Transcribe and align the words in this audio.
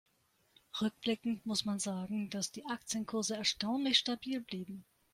Rückblickend 0.81 1.45
muss 1.45 1.63
man 1.63 1.77
sagen, 1.77 2.31
dass 2.31 2.51
die 2.51 2.65
Aktienkurse 2.65 3.35
erstaunlich 3.37 3.99
stabil 3.99 4.41
blieben. 4.41 4.83